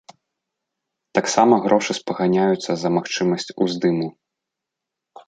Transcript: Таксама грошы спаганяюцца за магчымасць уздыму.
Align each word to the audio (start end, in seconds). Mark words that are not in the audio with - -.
Таксама 1.17 1.59
грошы 1.65 1.91
спаганяюцца 1.99 2.71
за 2.85 2.89
магчымасць 2.97 3.47
уздыму. 3.67 4.07